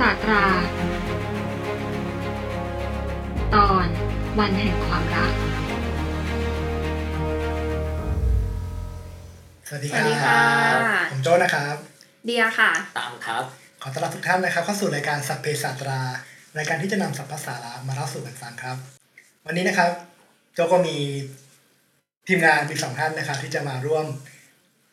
[0.00, 0.44] ศาตรา
[3.54, 3.86] ตอน
[4.38, 5.32] วันแห่งความรัก
[9.68, 10.38] สวัสดีสควัรัสดีค่ะ
[10.74, 10.78] บ
[11.10, 11.76] ผมโจ้นะครับ
[12.24, 13.44] เดียค่ะ ตามครับ
[13.82, 16.00] ขอต้อนรับทุกท่านนะครับเข้าสู่รายการสัพเพศาตรา
[16.58, 18.76] รายการที่จะนำสัพพสาระมาเล่าสู่กันฟังครับ
[19.46, 19.90] วันนี้นะครับ
[20.54, 20.96] โจก็มี
[22.28, 24.06] ทีมงานอีกสองท่านนะครับ ที่จะมาร่วม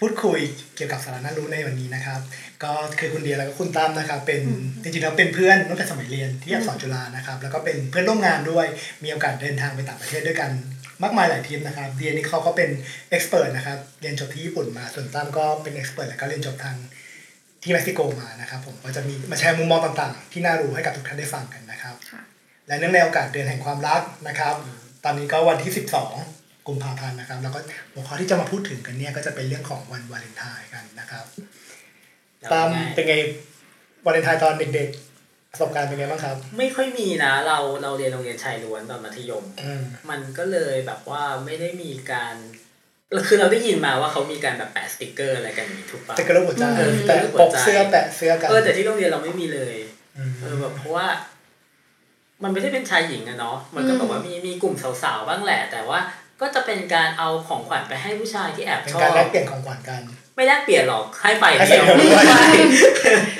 [0.02, 0.40] พูดคุย
[0.76, 2.20] เกี่ยวกับสาระน่ารู้ในวันนี้นะครับ
[2.64, 4.42] ก็คือคุณเดียแล้วก็คุณตั้มนะครับ เป็น
[4.84, 8.66] จริงๆแล้วเป็นเพื่อนตั้งแต่สมัยเรียนที่อักษรจุฬานะครับ แล้วก็เป็นเพื่อนร่วมงานด้วย
[9.04, 10.52] มีโอกาสเดินทางไปต่างประเทศด้วยกัน
[11.04, 12.70] มากมายหลายทริปนะครับเดียนี่เขาก็เป็น
[13.10, 16.76] expert นะครับเรียนจบที่ญี่ปุ่นมาส่วนตั้มก็เป็น expert แล้วก็เรียนจบทาง
[17.64, 22.22] ที่เม็กซิโกมานะครับ ผมก็จะมีมาแชร์มุมมองต่างๆ ที่น่ารู้ให้กับทุกท่านได้ฟังกันนะครับค่ะ
[22.68, 24.56] และเนื่องในโอกาสเดือนแห่งความรักนะครับ
[25.04, 27.60] ตอนนี้ก็วันที่ 12 กุมภาพันธ์นะครับ แล้วก็
[27.94, 31.26] หัวข้อที่จะมาพูดถึงกันเนี่ยก็จะเป็นเรื่องของวันวาเลนไทน์กันนะครับ
[32.54, 33.16] ตั้มเป็นไง
[34.06, 42.36] วาเลนไทน์ตอนเด็กๆประสบการณ์เป็นไงบ้างครับ ไม่ค่อยมีนะเราเราเรียนโรงเรียนชายล้วนตอนมัธยมอืมมันก็เลยแบบว่าไม่ได้มีการ
[43.28, 49.76] คือเราได้ยินมาว่าเขามีการแบบแปะสติกเกอร์อะไรกันอย่างนี้ถูกปะแปะกระดาษหัวใจเออแปะปกเสื้อแปะเสื้อกันเออแต่ที่โรงเรียนเราไม่มีเลย
[50.30, 51.08] มเออแบบเพราะว่า
[52.44, 56.00] มันไม่ได้เป็นชายหญิงอะเนาะมันก็แบบว่ามีมีกลุ่มสาวๆบ้างแหละ แต่ว่า
[56.42, 60.02] ก็จะเป็นการเอาของขวัญไปให้ผู้ชายที่แอบเป็นชอการบแลกเปลี่ยนของขวัญกัน
[60.36, 62.46] ไม่แลกเปลี่ยนหรอกให้ไปให้เดียวใส่เดียวด้วยใช่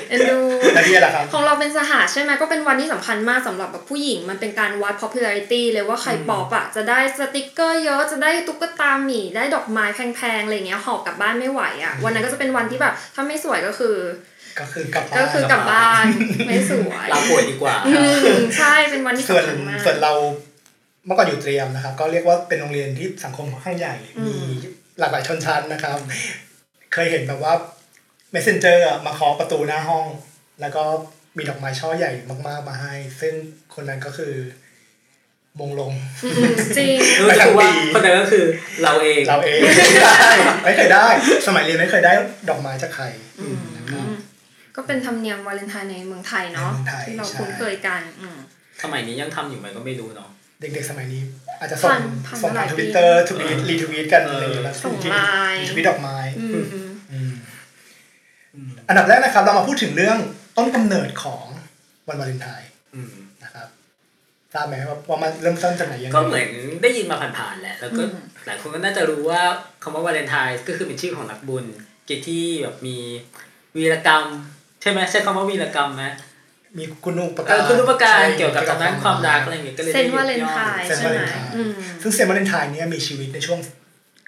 [0.08, 0.38] เอ็นดู
[0.74, 13.96] แล้วนี่แหละครับของเราเป็นสหาใช่ไหมก็เป็นวันที่สำคัญมากสำหรับแบบผู้หญิง มันเป็นการวัด popularity เลยว่าใครป๊อปอะจะได้สติกเกอร์เยอะจะได้ตุ๊กตาหมีได้ดอกไม้แพงๆอะไรเงี้ยหอบกลับบ้านไม่ไหวอะวันนั้นก็จะเป็นวันที่แบบถ้าไม่สวยก็คือ
[14.60, 16.04] ก็คือกลับบ้านก็คือกลับบ้าน
[16.46, 17.92] ไม่สวยเราป่วยดีกว่าอื
[18.36, 20.12] มใช่เป็นวันที่ส่วนสำคัญมากส่วนเรา
[21.06, 24.36] เมื่อก่อนอยู่เตรียมนะครับ ก็เรียกว่าเป็นโรงเรียนที่สังคมค่อนข้างใหญ่อืมมี
[24.98, 25.98] หลากหลายชนชั้นนะครับ
[26.92, 27.54] เคยเห็นแบบว่า
[28.34, 30.06] messenger อะมาเคาะประตูหน้าห้อง
[30.60, 30.82] แล้วก็
[31.36, 32.12] มีดอกไม้ช่อใหญ่
[32.48, 33.34] มาก ๆ มาให้ ซึ่ง
[33.74, 34.34] คนนั้นก็คือ
[35.60, 35.92] มงลง
[36.24, 38.44] อืมจริงรู้สึกว่าคนนั้นก็คือ
[38.82, 39.58] เราเองเราเอง
[40.64, 41.06] ไม่เคยได้
[41.46, 42.12] สมัยเรียนไม่เคยได้
[42.48, 43.04] ดอกไม้จากใคร
[43.76, 44.06] นะครับ
[44.76, 48.36] ก็เป็นธรรมเนียมวาเลนไทน์ในเมืองไทยเนาะในเมืองไทยที่เราใช่คุ้นเคยกันอืม
[48.82, 50.30] สมัยนี้ยังทำอยู่ไหมก็ไม่รู้เนาะ
[50.62, 51.22] เด็กๆสมัยนี้
[51.60, 55.16] อาจจะส่งผ่านผ่านส่งมาหทาลางยทปีวิตเตอร์ทวีตเออรีทวีตกันเออออะไรอย่างเงี้ยนะส่งไล
[55.54, 60.18] น์ทวีตดอกไม้อืมอืมอืมอันดับแรกนะครับ เรามาพูดถึงเรื่อง
[60.56, 61.44] ต้นกำเนิดของ
[62.08, 63.12] วันวาเลนไทน์อืม
[63.44, 63.68] นะครับ
[64.52, 66.50] ทราบไหมว่าว่ามันเริ่มต้นจากไหนยังไงก็เหมือน
[66.82, 69.42] ได้ยินมาผ่านๆแหละแล้วก็อืมหลายคนก็น่าจะรู้ว่า
[69.82, 71.64] คำว่าวาเลนไทน์ก็คือเป็นชื่อของนักบุญ
[72.06, 72.98] เกี่ยวที่แบบมี
[73.76, 74.24] วีรกรรม
[74.82, 76.04] ใช่ไหมใช้คำว่าวีรกรรมไหม
[76.78, 81.72] มีคุณอุปเอการอคุณรูปการใช่เกี่ยวกับทางด้านความรักอะไรอย่างเงี้ยก็เลยเซนวาเลนไทน์เซนใช่วาไหเลมนไทน์อืม
[82.02, 83.60] ซึ่งเซนวาเลนไทน์เนี่ยมีชีวิตในช่วง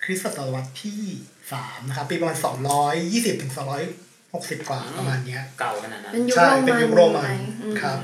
[0.05, 1.00] คริสตศตวรรษที่
[1.53, 3.82] สามนะครับปีประมาณสองร้อยยี่สิบถึงสองร้อย
[4.34, 7.28] หกสิบกว่าประมาณเนี้ยเก่าขนาดนั้นเป็นยุคใช่โรมันเป็นยุคโรมันไห
[7.62, 7.99] อืมครับ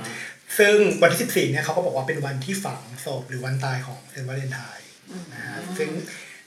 [0.58, 4.86] ซึ่งวันที่14เนี่ยเขาก็บอกว่าเป็นวันที่ฝังศพหรือวันตายของเซนต์วาเลนไทน์
[5.32, 5.88] นะฮะซึ่ง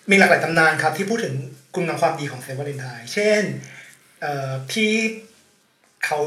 [0.10, 1.36] มีหลากหลายตำนานครับ ที่พูดถึง
[1.76, 3.44] คุณงามความดีของเซนต์วาเลนไทน์เช่น
[4.22, 4.92] เอ่อที่
[6.06, 6.20] เขา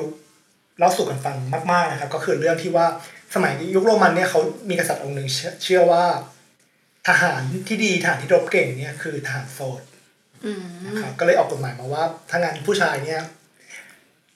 [0.78, 1.36] เล่าสู่กันฟัง
[1.72, 2.86] มากๆนะครับ ก็คือเรื่องที่ว่า
[3.34, 6.04] สมัยยุคโรมันเนี่ยเขามีกษัตริย์องค์หนึ่งเชื่อเชื่อว่า
[7.08, 9.82] ทหารที่ดีทหารที่รบเก่งเนี่ยคือทหารโสด
[10.44, 13.20] อืมนะครับก็เลยออกกฎหมายมาว่าถ้างานผู้ชายเนี่ย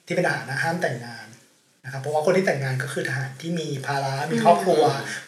[0.06, 1.27] ที่เป็นทหารนะห้ามแต่งงาน
[1.84, 4.83] นะครับเพราะว่าคนที่แต่งงานก็คือทหารที่มีภาระมีครอบครัว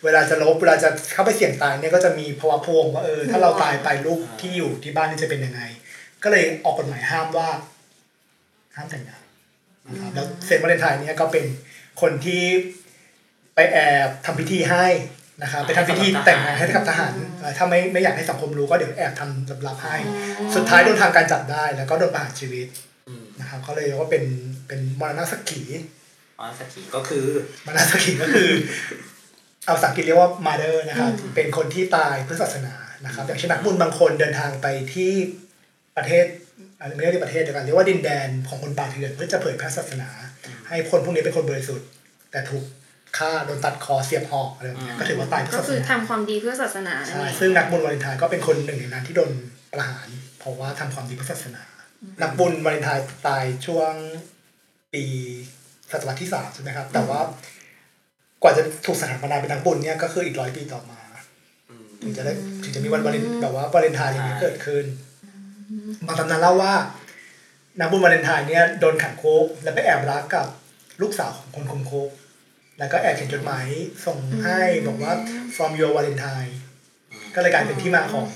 [0.05, 5.61] เวลาจะลบเวลาจะเข้าไปเสี่ยงตายเนี่ยก็จะมีภาวะพวงว่าเออถ้าเราตายไปลูกที่อยู่ที่บ้านนี่จะเป็นยังไง
[6.22, 7.49] ก็เลยออกกฎหมายห้ามว่า
[8.77, 9.22] ห้ามแต่งงานนะครับ
[10.15, 11.44] แล้วเซนต์วาเลนไทน์เนี่ยก็เป็น
[12.00, 12.43] คนที่
[13.54, 14.87] ไปแอบทำพิธีให้
[15.43, 19.97] นะครับไปทำพิธีแต่งงานให้กับทหารเอ่อถ้าไม่ไม่อยากให้สังคมรู้ก็เดี๋ยวแอบทำลับๆให้
[20.54, 22.66] สุดท้ายโดนทางการจับได้ แล้วก็โดนประหารชีวิต
[23.09, 24.25] อืมนะครับเขาเลยเรียกว่าเป็น
[24.69, 25.62] เป็นมรณสักขี
[26.38, 27.25] อ๋อสกีก็คือ
[27.66, 28.50] มรณสักขีก็คือ
[29.66, 32.74] เอาภาษาอังกฤษเรียกว่า mother นะครับ เป็นคนที่ตายเพื่อศาสนา
[33.07, 35.12] นะครับอย่างเช่นนักบุญบางคนเดินทางไปที่
[35.97, 36.24] ประเทศ
[36.83, 40.09] อ่าไม่เรียกว่าประเทศเดียวกันเรียกว่าดินแดนของคนป่าเถื่อนเพื่อจะเผยแพร่ศาสนา
[40.69, 41.89] ให้คนพวกนี้เป็นคนบริสุทธิ์
[42.31, 42.65] แต่ถูก
[43.19, 49.31] ฆ่าโดนตัดคอเสียบหอกอะไรแบบเนี้ยก็ถือว่าตายเพื่อก็ศาสคือนาทำความดีเพื่อศาสนานั่นใช่เองซึ่งนักบุญวาเลนไทน์ก็เป็นคนหนึ่งในนั้นที่โดน
[49.73, 50.09] ประหาร
[50.39, 51.63] เพราะว่าทำความดีเพื่อศาสนา
[52.23, 53.93] นักบุญวาเลนไทน์ตายช่วง
[54.93, 55.05] ปี
[55.93, 57.21] ศตวรรษที่สามใช่ไหมครับ แต่ว่า
[58.43, 61.01] กว่าจะถูกสถาปนาเป็นนักบุญเนี่ยก็คืออีกร้อยปีต่อมา
[61.71, 62.33] อืมถึงจะได้
[62.63, 64.84] ถึงจะมีวันวาเลนแบบว่าวาเลนไทน์อย่างนี้เกิดขึ้น
[66.07, 66.74] บางตำนานเล่าว่า
[67.78, 70.47] นักบุญวาเลนไทน์เนี่ยโดนขังคุกแล้วไปแอบรักกับ
[71.03, 72.10] ลูกสาวของคนคุมคุก
[72.78, 73.66] แล้วก็แอบเขียนจดหมาย
[74.07, 75.13] ส่งให้บอกว่า
[75.57, 76.53] from your Valentine
[77.34, 78.27] ก็เลยกลายเป็นที่มาของ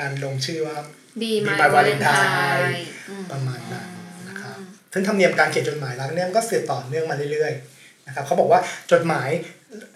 [0.00, 0.76] การลงชื่อว่า
[1.20, 2.86] บี Be มา My วาเลนไท Valentine น์
[3.30, 3.88] ประมาณนั้น
[4.28, 4.58] นะครับ
[4.92, 8.60] ซึ่งธรรมเนียมการเขียนจดหมายรักเนี่ยมันก็สืบต่อเนื่องมาเรื่อยๆนะครับเขาบอกว่า
[8.92, 9.28] จดหมาย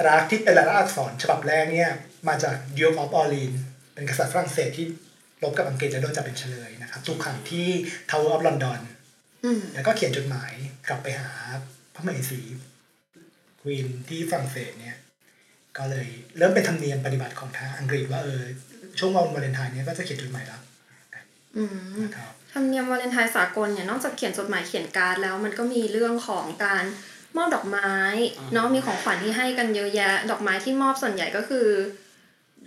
[0.08, 1.90] รักที่เป็นลายลักษณ์อักษรฉบับแรกเนี่ย
[2.28, 3.52] มาจากดิวออฟออลีน
[3.94, 4.86] เป็นกษัตริย์ฝรั่งเศสที่
[5.42, 7.68] รบกับอังกฤษและโดนจับเป็นเฉลยนะครับถูกขังที่
[8.10, 8.80] Tower of London
[9.44, 10.52] อืมแล้วก็เขียนจดหมาย
[10.88, 11.30] กลับไปหา
[11.94, 12.40] พระมเหสี
[13.60, 14.96] queen ที่ฝรั่งเศสเนี่ย
[15.78, 16.08] ก็เลย
[16.38, 18.42] เริ่มเป็นธรรมเนียมปฏิบัติของทางอังกฤษว่าเออ
[18.98, 20.62] ช่วงวันวาเลนไทน์เนี่ยก็จะเขียนจดหมายรัก
[21.14, 21.24] กัน
[21.56, 26.84] อืมนะครับธรรมเนียมวาเลนไทน์สากลเนี่ยนอกจากเขียนจดหมายเขียนการ์ดแล้วมันก็มีเรื่องของการ
[27.36, 27.94] มอบดอกไม้
[28.52, 31.68] เนาะมีของขวัญที่ให้กันเยอะแยะ ดอกไม้ที่มอบส่วนใหญ่ก็คือ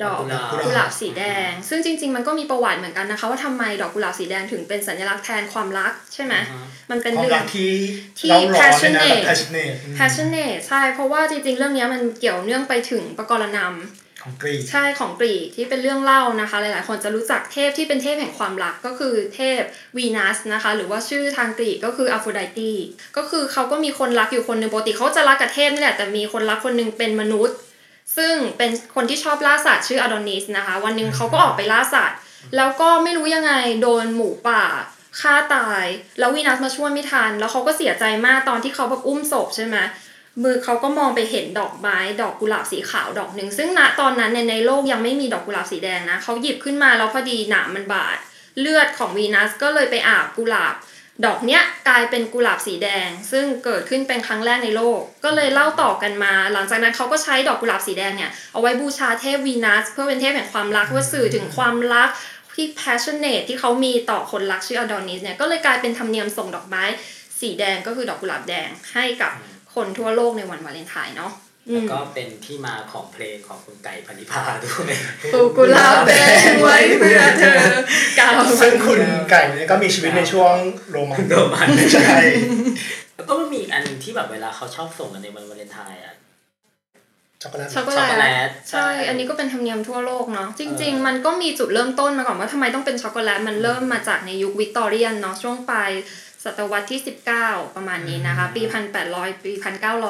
[0.03, 7.73] ดอกกุหลาบกุหลาบสีแดง ซึ่งจริง ๆ มันก็มีประวัติเหมือนกันนะคะ ว่าทำไมดอกกุหลาบสีแดงถึงเป็นสัญลักษณ์แทนความรักใช่ไหมอ่าฮะมันเป็นความเรื่อรังกที่
[8.19, 19.61] ที่เล่าร้อนเลยนะแบบ passionate passionate อืม passionate ใช่ เพราะว่าจริง ๆ เรื่องเนี้ยมันเกี่ยวเนื่องไปถึงปกรณำของกรีกใช่ของกรีกที่เป็นเรื่องเล่านะคะ หลายๆ คนจะรู้จักเทพที่เป็นเทพแห่งความรักก็คือเทพ
[19.97, 22.71] วีนัสนะคะ หรือว่าชื่อทางกรีกก็คืออ p ฟ r ไดตี
[23.17, 27.55] ก็คือเขาก็มีคนรักอยู่คนหนึ่งปกติเขาจะรักกับเทพนี่แหละแต่มีคนรักคนหนึ่งเป็นมนุษย์
[28.17, 32.17] ซึ่งเป็นคนที่ชอบล่าสัตว์ชื่ออดอนิสนะคะ วันหนึ่งเขาก็ออกไปล่าสัตว์
[32.55, 34.63] แล้วก็ไม่รู้ยังไงโดนหมูป่า
[35.19, 35.85] ฆ่าตาย
[36.19, 39.77] แล้ววีนัสมาช่วยไม่ทัน แล้วเขาก็เสียใจมากตอนที่เขาแบบอุ้มศพใช่ไหม
[40.43, 48.17] มือเขาก็มองไปเห็นดอกไม้ดอกกุหลาบสีขาวดอกหนึ่ง ซึ่งณตอนนั้นเนี่ยในโลกยังไม่มีดอกกุหลาบสีแดงนะเขาหยิบขึ้นมาแล้วพอดีหนามมันบาด
[48.59, 50.75] เลือดของวีนัสก็เลยไปอาบกุหลาบ
[51.25, 62.09] ดอกเนี้ยกลายเป็นกุหลาบสีแดง ซึ่งเกิดขึ้นเป็นครั้งแรกในโลก ก็เลยเล่าต่อกันมา หลังจากนั้นเขาก็ใช้ดอกกุหลาบสีแดงเนี่ยเอาไว้บูชาเทพวีนัสเพื่อเป็นเทพแห่งความรักเพื่อสื่อถึงความรัก
[62.55, 66.83] ที่ passionate ที่เขามีต่อคนรักชื่ออดอนิสเนี่ยก็เลยกลายเป็นธรรมเนียมส่งดอกไม้
[67.41, 69.31] สีแดงก็คือดอกกุหลาบแดงให้กับ
[69.75, 71.31] คนทั่วโลกในวันวาเลนไทน์เนาะ
[71.69, 74.93] แล้วมก็เป็นที่มาของเพลงของคุณไก่พันธิพาด้วย
[75.33, 76.13] ปลูกกุหลาบแด
[76.51, 77.59] งไว้เพื่อเธอ
[78.19, 78.99] ก้าวซึ่งคุณ
[79.29, 80.53] ไก่เนี่ยก็มีชีวิตในช่วง
[80.91, 82.17] โรมันโรมันใช่
[83.15, 86.15] แล้วก็มันมีอีกอันหนึ่งที่แบบเวลาเขาชอบส่งกันในวันวาเลนไทน์อะ
[87.43, 95.91] ช็อกโกแลตช็อกโกช็อกโกแลแลตตใช่ อันนี้ก็เป็นธรรมเนียมทั่วโลกเนาะจริงเออๆมันก็มีจุดเริ่มต้นมาก่อนว่าทำไมต้องเป็นช็อกโกแลตมันเริ่มมาจากในยุควิกตอเรียนเนาะช่วงปลาย
[96.45, 97.01] ศตวรรษที่
[97.37, 98.61] 19 ประมาณนี้นะคะ ปี
[99.03, 99.51] 1800 ปี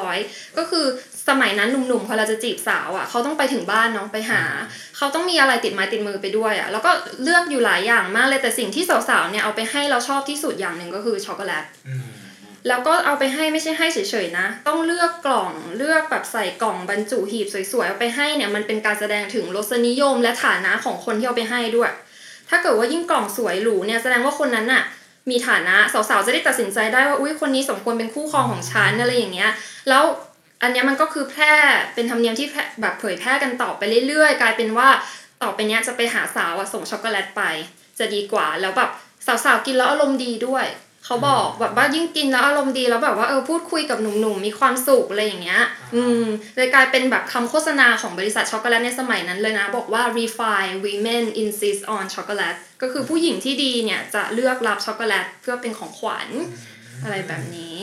[0.00, 0.86] 1900 ก็คือ
[1.28, 4.42] สมัยนั้นหนุ่มๆพอเราจะจีบสาวอะเขาต้องไปถึงบ้านเนาะไปหา
[4.96, 6.90] เขาต้องมีอะไรติดไม้ติดมือไปด้วยอะแล้วก็
[7.22, 12.08] เลือกอยู่หลายอย่างมากเลยแต่สิ่งที่สาวๆเนี่ยเอาไปให้เราชอบที่สุดอย่างหนึ่งก็คือช็อกโกแลตอืม
[12.68, 21.90] แล้วก็เอาไปให้ไม่ใช่ให้เฉยๆนะ ต้องเลือกกล่องเลือกแบบใส่กล่องบรรจุหีบสวยๆเอาไปให้เนี่ยมันเป็นการแสดงถึงรสนิยมและฐานะของคนที่เอาไปให้ด้วย
[22.48, 24.82] ถ้าเกิดว่ายิ่งกล่องสวยหรูเนี่ยแสดงว่าคนนั้นน่ะ
[25.30, 29.50] มีฐานะสาวๆจะได้ตัดสินใจได้ว่าอุ้ยคนนี้สมควรเป็นคู่ครองของฉันอะไรอย่างเงี้ย
[29.88, 30.04] แล้ว
[30.62, 31.54] อันเนี้ยมันก็คือแพร่
[31.94, 34.88] เป็นธรรมเนียมที่แพร่แบบเผยแพร่กันต่อไปเรื่อยๆ กลายเป็นว่า
[35.42, 37.42] ต่อไปเนี้ยจะไปหาสาวอะส่งช็อกโกแลตไป
[37.98, 38.90] จะดีกว่าแล้วแบบ
[39.26, 40.66] สาวๆกินแล้วอารมณ์ดีด้วย
[41.04, 45.62] เขาบอกแบบว่ายิ่งกินแล้วอารมณ์ดีแล้วแบบว่าเออพูดคุยกับหนุ่มๆมีความสุขอะไรอย่างเงี้ย
[45.94, 46.22] อืม
[46.56, 56.28] เลยกลายเป็นแบบคำโฆษณาของบริษัทช็อกโกแลตในสมัยนั้นเลยนะ บอกว่า refine women insist on chocolate ก็คือผู้หญิงที่ดีเนี่ยจะเลือกรับช็อกโกแลตเพื่อเป็นของขวัญ
[57.02, 57.76] อะไรแบบนี้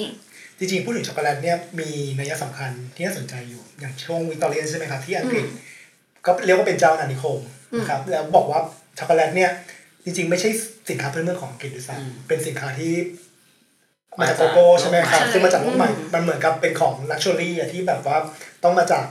[0.59, 1.89] จริงๆ พูดถึงช็อกโกแลตเนี่ยมี
[2.19, 5.45] นัยสำคัญที่น่าสนใจอยู่ อย่างช่วงวิกตอเรียนใช่ไหมครับที่อังกฤษ
[6.25, 7.39] ก็เรียกว่าเป็นเจ้าอาณานิคม
[7.79, 8.59] นะครับแล้วบอกว่า
[8.99, 9.51] ช็อกโกแลตเนี่ย
[10.03, 10.49] จริงๆ ไม่ใช่
[10.89, 12.93] สินค้าพื้นเมืองของอังกฤษด้วยซ้อืมำเป็นสินค้าที่
[14.19, 18.17] มาจากโกโก้ใช่ไหมครับใช่ซึ่งมาจากโลกใหม่อืมมันเหมือนกับเป็นของ luxury อะที่แบบว่า
[18.63, 19.05] ต้องมาจาก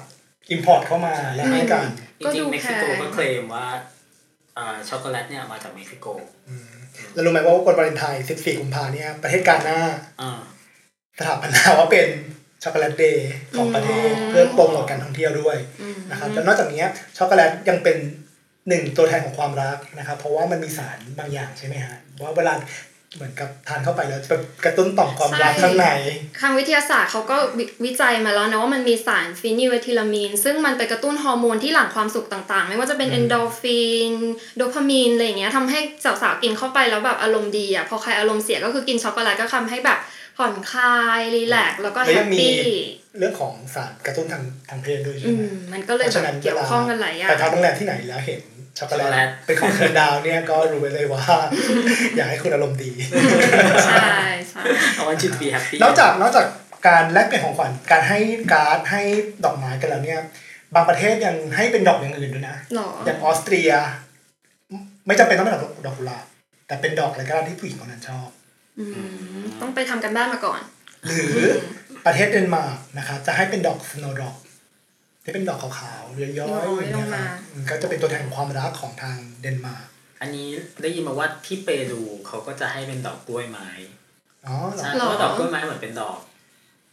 [0.50, 1.87] import เข้ามาและให้กัน
[2.18, 3.66] จก็ริดูงๆเม็กซิโกแพงก็เคลมว่า
[4.58, 6.06] อ่าช็อกโกแลตเนี่ยมาจากเม็กซิโก
[7.14, 9.78] แล้วรู้ไหมว่าวันวาเลนไทน์14กุมภาเนี่ยประเทศกาหน้า
[10.23, 10.40] อ่า
[11.18, 12.08] สถาปนาว่าเป็น
[12.62, 16.84] Chocolate Day ของประเทศอืมเพื่อโปรโมทการท่องเที่ยวด้วยอืมนะครับแล้วนอกจากนี้
[17.18, 17.96] ช็อกโกแลตยังเป็น
[18.68, 22.54] หนึ่งตัวแทนของความรักนะครับ เพราะว่ามันมีสารบางอย่างใช่ไหมฮะว่าเวลา
[23.16, 25.87] เหมือนกับทานเข้าไปแล้วจะกระตุ้นต่อมความรักใช่ข้างใน
[26.40, 34.12] ทางวิทยาศาสตร์เขาก็วิวิจัยมาแล้วนะว่ามันมีสารฟีนิลเอทิลามีน ซึ่งมันไปกระตุ้นฮอร์โมนที่หลั่งความสุขต่างๆ ไม่ว่าจะเป็นอืมเอ็นดอร์ฟิน
[34.56, 39.98] โดพามีนอะไรอย่างเงี้ยทำให้สาวๆกินเข้าไปแล้วแบบอารมณ์ดีอะพอใครอารมณ์เสียก็คือกินช็อกโกแลตก็ทำให้แบบ
[40.38, 42.54] ผ่อนคลายรีแลกซ์แล้วก็แล้วแฮยัปงมีปี้
[43.18, 48.42] เรื่องของสารกระตุ้นทางทางเพศด้วยใช่อืไหมมมันก็เลยเพราะฉะแบนั้นบเกี่ยวข้องกันหลายอย่างไปพักโรงแรมที่ไหนแล้วเห็น
[48.78, 51.23] ช็อกโกแลตเป็นของเธอดาวเนี่ยก็รู้ไปเลยว่า
[52.16, 52.92] อยากให้คุณอารมณ์ดี
[53.87, 54.16] ใช่
[54.49, 54.62] ใช่
[54.95, 56.47] เอาวันจุดปีแฮปปี้นอกจากนอกจาก
[56.88, 58.18] การแลกเปลี่ยนของขวัญการให้
[58.52, 59.02] การ์ดให้
[59.45, 60.21] ดอกไม้กันแล้วเนี่ย
[60.75, 63.71] บางประเทศยังให้เป็นดอกอย่างอื่นด้วยนะหรออย่างออสเตรีย
[65.07, 66.25] ไม่จำเป็นต้องเป็นดอกดอกกุหลาบ
[66.66, 68.38] แต่เป็นดอกอะไรก็ได้ที่ผู้หญิงคนนั้นชอบอืม
[69.61, 70.61] ต้องไปทำการบ้านมาก่อน
[71.06, 71.37] หรือ
[72.06, 74.37] ประเทศเดนมาร์กนะครับจะให้เป็นดอก snowdrop
[75.25, 79.87] ที่เป็นดอกขาวๆเรียย้อยๆอย่างเงี้ยครับมันก็จะเป็นตัวแทนของความรักของทางเดนมาร์ก
[80.20, 80.49] อันนี้
[80.82, 83.68] ได้ยินมาว่าที่เปรูเขาก็จะให้เป็นดอกกล้วยไม้
[84.47, 86.18] อ๋อเหรอใช่เพราะว่าดอกกล้วยไม้เหมือนเป็นดอก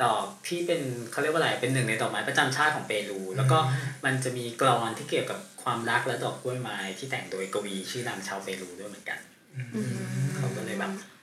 [0.04, 3.58] ดอกที่เป็นเขาเรียกว่าอะไรเป็นหนึ่งในดอกไม้ประจำชาติของเปรู แล้วก็
[4.06, 9.20] มันจะมีกลอนที่เกี่ยวกับความรักและดอกกล้วยไม้ที่แต่งโดยกวีชื่อดังชาวเปรูด้วยเหมือนกัน
[9.56, 9.82] อื
[10.24, 11.15] มเขาก็เลยแบบอ่า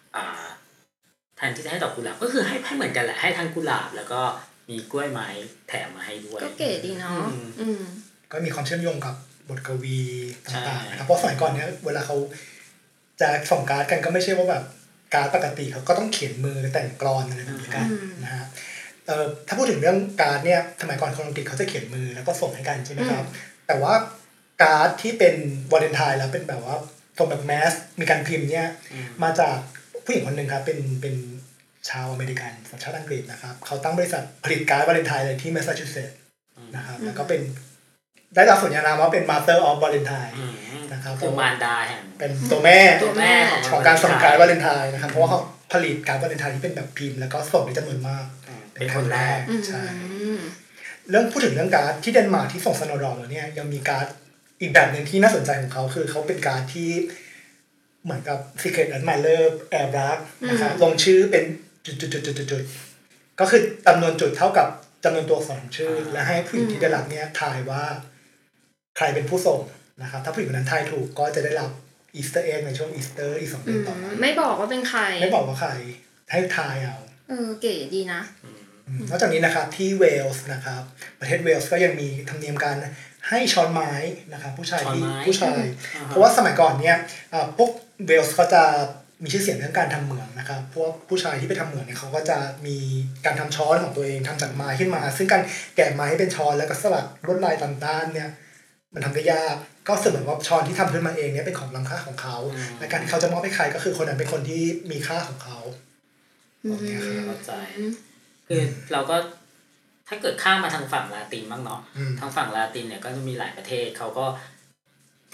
[1.37, 4.21] แทนที่จะให้ดอกกุหลาบก็คือให้ให้เหมือนกันแหละให้ทั้งกุหลาบ แล้วก็
[4.71, 5.29] มีกล้วยไม้
[5.69, 7.83] แถมมาให้ด้วยก็เก๋ดีเนาะอืมอืม
[8.33, 9.15] ก็มีความเชื่อมโยงกับ
[9.49, 9.99] บทกวี
[10.45, 12.17] ต่างๆใช่นะครับเพราะสมัยก่อนเนี้ยเวลาเขา
[13.21, 14.65] จะส่งการ์ดกันก็ไม่ใช่ว่าแบบ
[15.15, 18.45] การ์ดปกติเขาก็ต้องเขียนมือแต่งกรอนอะไรแบบนี้กันอืมนะฮะ
[19.07, 23.25] เอ่อถ้าพูดถึงเรื่องการ์ดเนี่ยสมัยก่อนคนอังกฤษเขาจะเขียนมือแล้วก็ส่งให้กันใช่ไหมครับ
[23.67, 23.95] แต่ว่า
[24.63, 25.35] การ์ดที่เป็น
[25.73, 26.77] วาเลนไทน์แล้วเป็นแบบว่า
[27.19, 29.59] ส่งแบบ mass มีการพิมพ์เนี่ยอืมมาจาก
[30.05, 31.15] ผู้หญิงคนหนึ่งครับเป็นเป็น
[31.89, 36.19] ชาวอเมริกันสัญชาติอังกฤษนะครับเขาตั้งบริษัทผลิตการ์ดวาเลนไทน์เลยที่แมสซาชูเซตส์
[36.77, 37.41] นะครับแล้วก็เป็น
[38.35, 40.45] ได้รับสมญานามว่าเป็น Mother of Valentine อื
[40.81, 45.41] มนะครับคือมารดาแห่งเป็นตัวแม่ตัวแม่ของของการส่งการ์ดวาเลนไทน์นะครับเพราะว่าเขา
[45.73, 49.83] ผลิตการ์ดวาเลนไทน์ที่เป็นแบบพิมพ์แล้วก็ส่งในจำนวนมากอืมเป็นคนแรกอืมใช่
[51.11, 54.07] เรื่องพูดถึงเรื่องการ์ดที่เดนมาร์กที่ส่ง snowdrop แล้วเนี่ยยังมีการ์ด
[54.61, 56.91] อีกแบบหนึ่งที่น่าสนใจของเขาคือเขาเป็นการ์ดที่
[58.05, 60.19] เหมือนกับ Secret Admirer แอบรัก
[60.49, 61.45] นะครับลงชื่อเป็น
[61.87, 61.93] จุ
[62.63, 64.69] ดๆๆๆๆก็คือจำนวนจุดเท่ากับ
[65.05, 67.83] จำนวนตัวอักษรของชื่อ และให้ผู้หญิงที่ได้รับเนี่ยทายว่า
[68.97, 69.61] ใครเป็นผู้ส่ง
[70.03, 71.71] นะครับ ถ้าผู้หญิงคนนั้นทายถูกก็จะได้รับ
[72.15, 75.71] Easter egg ในช่วงอีสเตอร์อีกสองอืเดือนมต่อมาไม่บอกว่าเป็นใคร ไม่บอกว่าใคร
[76.31, 76.97] ให้ทายเอา
[77.29, 78.21] เออเก๋ดีนะ
[79.11, 80.83] นอกจากนี้นะครับที่เวลส์นะครับ
[81.21, 82.77] ประเทศเวลส์ก็ยังมีธรรมเนียมการ
[83.29, 83.93] ให้ช้อนไม้
[84.33, 85.63] นะครับผู้ชายที่ช้อนไม้ผู้ชาย
[85.95, 86.97] อ่าฮะเพราะว่าสมัยก่อนเนี่ย
[87.33, 87.71] อ่าพวก
[88.07, 88.63] เวลส์ก็จะ
[89.23, 92.77] มีชื่อเสียงเรื่องการทำเหมืองนะครับพวกผู้ชายที่ไปทำเหมืองเนี่ยเขาก็จะมี
[93.25, 95.43] การทำช้อนของตัวเองทำจากไม้ขึ้นมา ซึ่งการ
[95.77, 98.31] แกะไม้ให้เป็นช้อนแล้วก็สลักลวดลายต่างๆเนี่ย
[98.95, 99.57] มันทำได้ยาก
[99.89, 105.59] ก็เสมือนว่าช้อนที่ทำขึ้นมาเองเนี่ยเป็นของล้ำค่าของเขาอืมและการที่เขาจะมอบให้ใครก็คือคนนั้นเป็นคนที่มีค่าของเขา
[106.65, 107.53] อืมโอเคครับเข้าใจ
[108.49, 109.17] คือเราก็
[110.09, 114.27] ถ้าเกิดข้ามมาทางฝั่งลาตินบ้างเนาะอืมทางฝั่งลาตินเนี่ยก็จะมีหลายประเทศเขาก็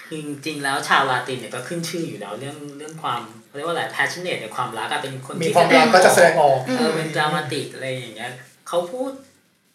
[0.06, 8.32] คือจริงๆแล้วชาวลาตินเนี่ยก็ขึ้นชื่ออยู่แล้วเรื่องเรื่องความเขาเรียกว่าอะไร passionate ในความรักอะเป็นคนมีที่ความรักก็จะแสดงออกเออเป็นดรามาติกอะไรอย่างเงี้ย
[8.68, 9.10] เขาพูด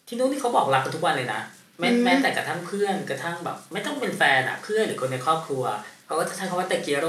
[0.06, 1.40] ที่นู้นที่เขาบอกรักกันทุกวันเลยนะ
[1.80, 5.64] แม้อืมแม้แต่กระทั่งเพื่อนกระทั่งแบบ ไม่ต้องเป็นแฟนอะเพื่อนหรือคนในครอบครัว
[6.06, 7.06] เขาก็จะใช้คำว่าเตเกียโร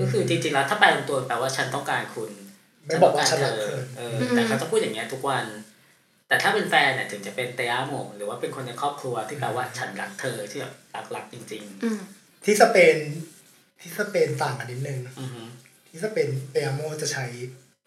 [0.00, 2.30] ก็คือจริงๆแล้วถ้าแปลตรงตัวแปลว่าฉันต้องการคุณ
[2.86, 5.44] ไม่บอกว่าฉันรักเธอเออแต่เขาต้องพูดอย่างเงี้ยทุกวัน
[6.28, 12.00] แต่ถ้าเป็นแฟนเนี่ยถึงจะเป็นเตยาโมหรือว่าเป็นคนในครอบครัวที่แปลว่าฉันรักเธอที่แบบรักรักจริงอืม
[12.44, 12.96] ที่สเปน
[13.80, 15.42] ที่สเปนต่างกันนิดนึงๆอือฮึ
[15.88, 17.24] ที่สเปนเตอาโมจะใช้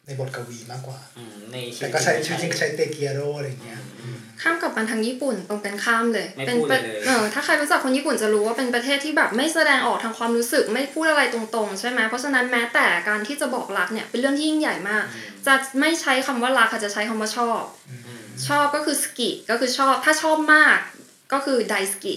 [0.06, 15.04] ในบทกวีมากกว่าอืมในชีแต่วิตก็ใช้ชีวิตจริงก็ใช้เตเกียโรอะไรอย่างเงี้ยอืมข้ามกลับมาทางญี่ปุ่นตรงกันข้ามเลยไม่เป็นพูดประเลยเออถ้าใครรู้จักคนญี่ปุ่นจะรู้ว่าเป็นประเทศที่แบบไม่แสดงออกทางความรู้สึกไม่พูดอะไรตรงๆ ใช่ไหมเพราะฉะนั้นแม้แต่การที่จะบอกรักเนี่ยเป็นเรื่องที่ยิ่งใหญ่มาก
[15.48, 20.78] จะไม่ใช้คำว่ารักค่ะจะใช้คำว่าชอบอืมชอบก็คือสกิก็คือชอบถ้าชอบมาก
[21.34, 22.14] ก็คือไดสกิ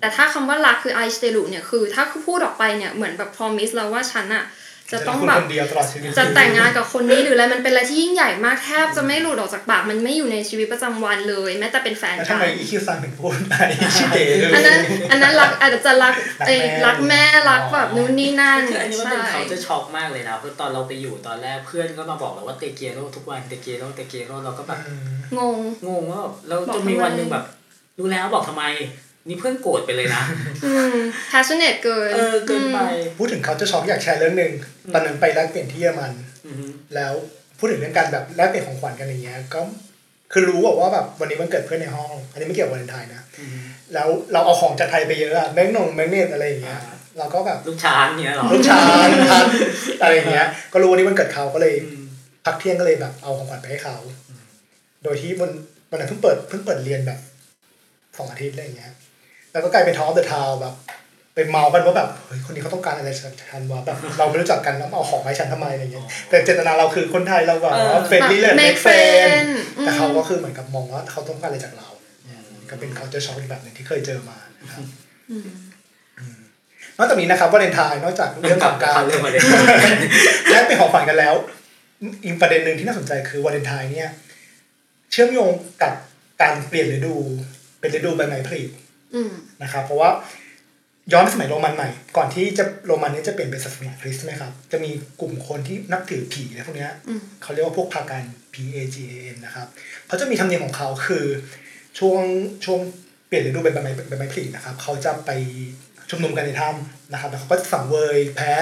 [0.00, 4.44] แต่ถ้าคำว่ารักคือไอสเตลุเนี่ยคือถ้าพูดออกไปเนี่ยเหมือนแบบพรอมิสแล้วว่าฉันอะ
[4.92, 13.56] จะต้องแบบคนเดียวตลอดชีวิตจะแต่งงานกับคนนี้หรืออะไรมันเป็นอะไรที่ยิ่งใหญ่มากแทบจะไม่หลุดออกจากปากมันไม่อยู่ในชีวิตประจำวันเลย แม้แต่เป็นแฟนแล้วกัทำนไมอีคิวซังถึงพูดไอ
[13.96, 27.44] ชิเดะเลยอันนั้นอันนั้นรักอาจจะรักรักเอ้ยแม่รักแม่รักแบบนู้นนี่นั่นคืออันนี้มันใช่เป็นเขาจะช็อกมากเลยนะเพราะตอนเราไปอยู่ตอนแรกเพื่อนก็มาบอกเราว่าเตเกียโรทุกวันเตเกียโรเตเกียโรเราก็แบบอืมงงงงว่าแบบเราบอกจนมีทำไมวันหนึ่งแบบ
[27.98, 28.64] รู้แล้วบอกทำไม
[29.28, 30.22] นี่เพื่อนโกรธไปเลยนะ
[30.64, 30.96] อืม
[31.32, 32.78] passionate เกินเออเกินไป
[33.18, 34.52] พูดถึงเขาจะช็อกอยากแชร์เรื่องหนึ่ง
[34.94, 36.12] ตอนนั้นไปแลกเปลี่ยนที่เยอรมัน
[36.46, 37.12] อือฮึแล้ว
[37.58, 39.60] พูดถึงเรื่องการแบบแลกเปลี่ยนของขวัญกันอย่างเงี้ยก็
[40.32, 43.58] คือรู้อะว่าแบบวันนี้มันเกิดเพื่อนในห้อง อันนี้ไม่เกี่ยวกับวาเลนไทน์นะอือฮึ
[43.94, 49.46] แล้วเราเอาของจากไทยไปเยอะอะแมกนงแมกเนตอะไรอย่างเงี้ยอ่าเราก็แบบลูกช้างเนี้ยเหรอลูกช้างพัด
[50.02, 52.04] อะไรอย่างเงี้ย ก็รู้วันนี้มันเกิดเขาก็เลยอืม
[52.44, 53.96] พักเที่ยงก็เลยแบบเอาของขวัญไปให้เขา
[55.02, 55.50] โดยที่วัน
[55.90, 57.18] วันนั้นเพิ่งเปิดเพิ่งเปิดเรียนแบบ
[58.16, 58.92] สองอาทิตย์อะไรอย่างเงี้ย
[59.56, 60.74] แล้วก็กลายเป็น talk of the town แบบ
[61.34, 68.94] ไปเมาท์กันว่าแบบเฮ้ยคนนี้เขาต้องการอะไรจากฉันวะแบบเราไม่รู้จักกันแล้วเอาของมาให้ฉันทำไมอะไรเงี้ยแต่เจตนาเราคือคนไทยเราแบบว่า friendly เลยแบบเม make กเฟร
[69.26, 69.48] น friend
[69.80, 71.88] แต่เขาอืมก็คือเหมือนกับมองว่าเขาต้องการอะไรจากเรา
[72.70, 74.84] ก็เป็นเขาจะช็อกอีกแบบหนึ่งที่เคยเจอมานะครับ
[75.30, 75.46] อืม
[76.98, 79.42] นอกจากนี้นะครับวาเลนไทน์นอกจากเรื่องของการเรื่องมาเลย
[80.50, 81.34] แลกเป็นของขวัญกันแล้ว
[82.24, 84.10] อีกประเด็นหนึ่งที่น่าสนใจคือวาเลนไทน์เนี่ย
[85.12, 85.50] เชื่อมโยง
[85.82, 85.92] กับ
[86.42, 87.14] การเปลี่ยนฤดู
[87.80, 88.85] เป็นฤดูใบไม้ผลิอืม
[89.62, 90.10] นะครับ เพราะว่า
[91.12, 98.22] ย้อนไปสมัยโรมันใหม่ ก่อนที่จะโรมันเนี้จะเปลี่ยนเป็นศาสนาคริสต์ใช่ไหมครับ จะมีกลุ่มคนที่นับถือผีอะไรพวกเนี้ยอืมเขาเรียกว่าพวกพากัน
[98.52, 99.66] P A G A N นะครับ
[100.06, 101.24] เขาจะมีธรรมเนียมของเขาคือ
[101.98, 102.22] ช่วง
[102.64, 102.80] ช่วง
[103.26, 105.30] เปลี่ยนฤดูเป็นใบไม้ใบไม้ผลินะครับ เขาจะไป
[106.10, 108.52] ชุมนุมกันในถ้ำนะครับ แล้วเขาก็จะสังเวยแพ้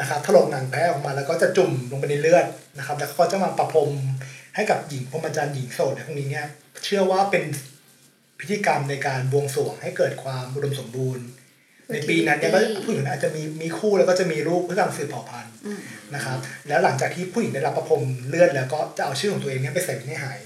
[0.00, 2.46] นะครับถลกหนังแพ้ออกมาแล้วก็จะจุ่มลงไปในเลือด
[2.78, 3.90] นะครับ แล้วเขาก็จะมาประพรม
[4.54, 6.46] ให้กับหญิงพรหมจรรย์หญิงโสดในพวกนี้เนี่ย
[6.84, 7.44] เชื่อว่าเป็น
[8.42, 11.26] พิธีกรรมในการบวงสรวงให้เกิดความอุดมสมบูรณ์
[11.92, 15.80] ในปีนั้นเนี่ยก็ผู้หญิงอาจจะมีมีคู่แล้วก็จะมีลูกเพื่อการสืบเผ่าพันธุ์อืม
[16.14, 20.40] นะครับ แล้วหลังจากที่ผู้หญิงได้รับประพรมเลือดแล้วก็จะเอาชื่อของตัวเองเนี่ยไปใส่ไว้ในไหาย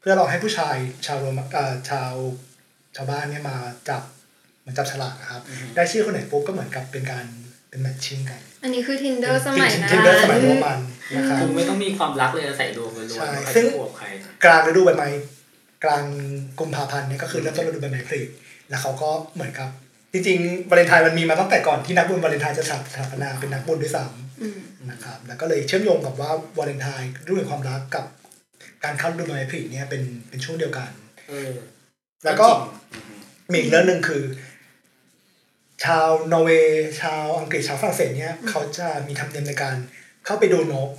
[0.00, 2.12] เพื่อรอให้ผู้ชายชาวโรมาเอ่อชาว
[2.96, 3.56] ชาวบ้านเนี่ยมา
[3.88, 4.02] จับ
[4.60, 5.42] เหมันจับฉลากนะครับ
[5.74, 7.26] ได้ชื่อคนไหนปุ๊บก็เหมือนกับเป็นการ
[7.68, 10.80] เป็นแมทชิ่งกัน อันนี้คือ tinder สมัยนั้นทินเดอร์สมัยโรมัน
[11.16, 14.06] นะครับคุณไม่ต้องมีความรักเลยใส่ดวงล้วนๆใช่ใครซึ่งจะบวกใคร
[14.44, 15.08] กลางฤดูใบไม้
[15.84, 16.04] กลาง
[16.60, 18.22] กุมภาพันธ์เนี่ยก็คือเริ่มต้นฤดูใบไม้ผลิ
[18.68, 19.68] แล้วเขาก็เหมือนกับ
[20.12, 24.02] จริงๆวาเลนไทน์มันมีมาตั้งแต่ก่อนที่นักบุญวาเลนไทน์จะสถาปนาเป็นนักบุญด้วยซ้
[24.40, 28.04] อืมำนะครับแล้วก็เลยเชื่อมโยงกับว่าวาเลนไทน์ฤดูแห่งความรักกับ
[28.84, 30.90] การเข้าฤดูใบไม้ผลิเนี่ยเป็นเป็นช่วงเดียวกัน
[31.28, 31.52] เออ
[32.24, 32.60] แล้วก็จริง
[33.06, 33.20] อืม
[33.50, 34.22] มีอีกเรื่องหนึ่งคือ
[35.84, 39.76] ชาวนอร์เวย์ชาวอังกฤษชาวฝรั่งเศสเนี่ยเขาจะมีธรรมเนียมในการ
[40.26, 40.90] เข้าไปดูนก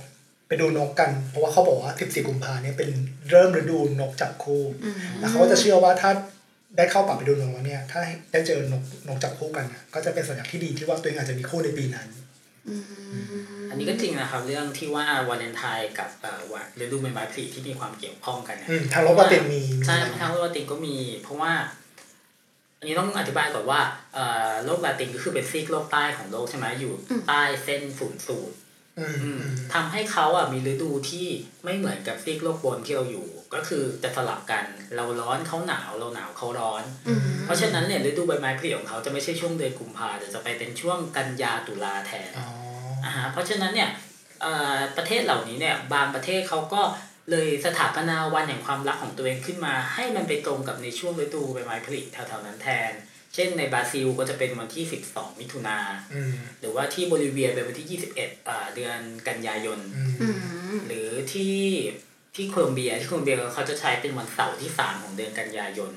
[0.48, 2.90] ไปดูนกกัน เพราะว่าเขาบอกว่า 14 กุมภาเนี่ยเป็น
[3.30, 6.10] เริ่มฤดูนกจับคู่อืมแล้วเขาก็จะเชื่อว่าถ้า
[6.76, 8.00] ได้เข้าป่าไปดูนกแล้วเนี่ย ถ้า
[8.32, 12.08] ได้เจอนกนกจับคู่กันเนี่ยก็จะเป็นสัญญาณที่ดีที่ว่าตัวเองอาจจะมีคู่ในปีนั้น
[12.68, 12.84] อืม
[13.70, 21.52] อันนี้ก็จริงนะครับ เรื่องที่ว่าวาเลนไทน์กับเอ่อวันฤดูใบไม้ผลิที่มีความเกี่ยวข้องกันเนี่ยอืมทางโลกปฏิมีมีใช่ทางโลกลาตินก็มี เพราะว่า
[22.78, 23.80] อันนี้ต้องอธิบายก่อนว่า
[24.14, 26.92] เอ่อโลกลาตินก็คือเป็นซีกโลกใต้ของโลกใช่ไหมอยู่
[27.28, 28.63] ใต้เส้นศูนย์สูตรอืมอืมอืม
[29.74, 31.26] ทำให้เขาอะมีฤดูที่
[31.64, 34.64] ไม่เหมือนกับซีกโลกบนที่เราอยู่ ก็คือจะสลับกัน
[34.96, 42.48] เราร้อนเขาหนาวเราหนาวเขาร้อนอืมเพราะฉะนั้นเนี่ยฤดูใบไม้ผลิของเขาจะไม่ใช่ช่วงเดือนกุมภาแต่จะไปเป็นช่วงกันยาตุลาแทนอ๋อ
[43.04, 43.90] อ่าฮะเพราะฉะนั้นเนี่ย
[44.42, 46.82] เอ่อประเทศเหล่านี้เนี่ยบางประเทศเขาก็
[47.30, 52.92] เลยสถาปนาวันแห่งความรักของตัวเองขึ้นมา ให้มันไปตรงกับในช่วงฤดูใบไม้ผลิแถวๆนั้นแทน
[53.34, 55.78] เช่นในบราซิลก็จะเป็นวันที่ 12 มิถุนา
[56.14, 58.98] อืมหรือว่าที่โบลิเวียเป็นวันที่ 21อ่าเดือน
[59.28, 60.28] กันยายนอืมอื
[60.74, 61.56] มหรือที่
[62.34, 65.92] ที่โคลอมเบียที่โคลอมเบียเขาจะใช้เป็นวันเสาร์ที่ 3 ของเดือนกันยายน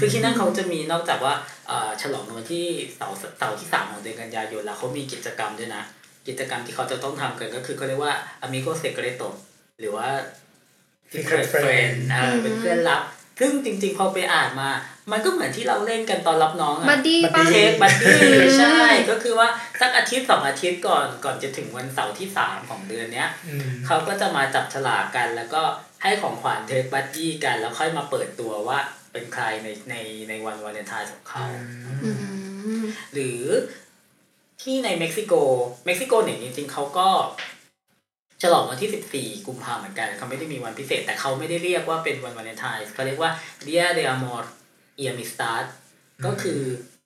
[0.00, 1.34] คือที่นั่นเขาจะมีนอกจากว่า
[1.68, 5.82] เอ่อฉลองในวันที่เสาร์เสาร์ที่สามของเดือนกันยายนแล้วเขามีกิจกรรมด้วยนะ
[6.28, 9.28] กิจกรรมที่เขาจะต้องทำกันก็คือเขาเรียกว่า amigo secreto
[9.80, 10.08] หรือว่า
[11.12, 13.02] secret friend เออเป็นเพื่อนลับ
[13.40, 14.70] ซึ่งจริงๆ พอไปอ่านมา
[15.12, 18.20] มันก็เหมือนที่เราเล่นกันตอนรับน้องบัอะ buddy ปะ take buddy
[18.58, 19.48] ใช่ก็คือว่า
[19.80, 25.62] สักอาทิตย์สองอาทิตย์ก่อนก่อนจะถึงวันเสาร์ที่สามของเดือนเนี้ยอืมเขาก็จะมาจับฉลากกันแล้วก็
[26.02, 28.78] ให้ของขวัญ take buddy กันแล้วค่อยมาเปิดตัวว่า
[29.12, 29.94] เป็นใครในใน
[30.28, 31.44] ในวันวาเลนไทน์ของเขา
[32.04, 32.10] อื
[32.82, 33.40] มหรือ
[34.62, 35.34] ที่ในเม็กซิโก
[35.86, 37.08] เม็กซิโกเนี่ยจริงๆเขาก็
[38.42, 43.30] ฉลองวันที่ 14 กุมภาพันธ์เหมือนกันเขาไม่ได้มีวันพิเศษ แต่เขาไม่ได้เรียกว่าเป็นวันวาเลนไทน์เขาเรียกว่า
[43.66, 44.42] Día de Amor
[45.02, 45.64] y Amistad
[46.26, 46.60] ก็คือ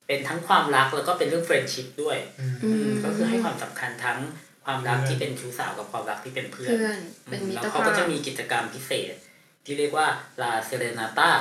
[0.07, 4.19] เป็นทั้งความรักแล้วก็เป็นเรื่อง friendship ด้วยอืมอืมก็คือให้ความสำคัญทั้ง
[4.65, 9.13] ความรักที่เป็นชู้สาวกับความรักที่เป็นเพื่อนเพื่อนเป็นมิแล้ตรวเขาภาก็พจะมีกิจกรรมพิเศษ
[9.65, 10.07] ที่เรียกว่า
[10.41, 11.31] La Serenata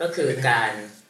[0.00, 1.01] ก็คือการอ่า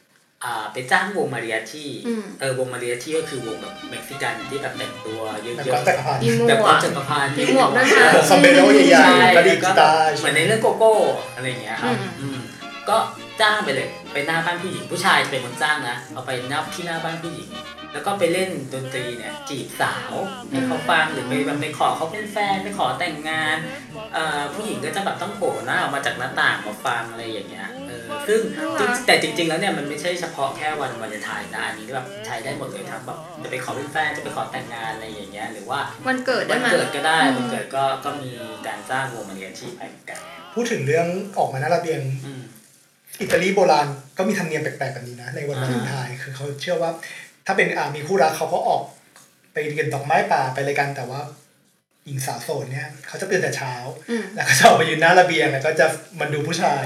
[0.73, 10.93] ไปจ้างวงมาริอาชีอืมเออวงมาริอาชีก็คือวงแบบเม็กซิกันที่แบบแต่งตัวเยแล้วอะก็จักรพันธ์มีหมๆแบบวความกจักรพันธ์มีหมวกด้วยนะคอมเบโลใหญ่ใช่ๆกระดิ่งก็กีตาร์เหมือนในเรื่องโกโก้
[11.35, 12.39] อะไรอย่างเงี้ยครับอืมอืม
[12.89, 12.97] ก็
[13.41, 17.49] จ้างไปเลยไปหน้าบ้านผู้หญิงผู้ชายจะเป็นคนจ้างนะ เอาไปนับที่หน้าบ้านผู้หญิง
[17.93, 20.11] แล้วก็ไปเล่นดนตรีเนี่ยจีบสาว
[20.49, 23.57] ให้เขาฟังหรือไปแบบไปขอเขาเป็นแฟนไปขอแต่งงาน
[24.13, 27.82] เอ่อผู้หญิงก็จะแบบต้องโผล่หน้าออกมาจากหน้าต่างมาฟังอะไรอย่างเงี้ยเออ
[28.27, 38.31] ซึ่งน่ารักแต่จริง ๆ แล้วเนี่ยมันไม่ใช่เฉพาะแค่วันวาเลนไทน์นะอันนี้แบบใช้ได้หมดเลยทั้งแบบจะไปขอเป็นแฟนจะไปขอแต่งงานอะไรอย่างเงี้ยหรือว่าวันเกิดได้วันไหมเกิดก็ได้อืมวันเกิดก็ก็มี
[38.67, 40.19] การจ้างวงมาเรียนชีพไปเหมือนกัน
[40.53, 42.43] พูดถึงเรื่องออกมาหน้าระเบียงอืม
[43.21, 43.87] อิตาลีโบราณ
[44.17, 46.91] ก็มีธรรมเนียมแปลกๆแบบนี้นะในวันวาเลนไทน์คือเขาเชื่อว่า
[47.45, 48.81] ถ้าเป็นอ่ามีคู่รักเขาก็ออก
[49.53, 51.19] ไปเก็บดอกไม้ป่าไปอะไรกันแต่ว่า
[52.05, 53.73] หญิงสาวโสดเนี่ยเขาจะตื่นแต่เช้า
[54.09, 55.85] อืมแล้วก็จะออกไปยืนหน้าระเบียงแล้วก็จะ
[56.19, 56.85] มันดูผู้ชาย